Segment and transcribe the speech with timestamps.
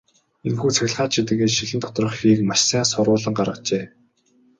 [0.47, 3.83] Энэхүү цахилгаан чийдэнгийн шилэн доторх хийг маш сайн соруулан гаргажээ.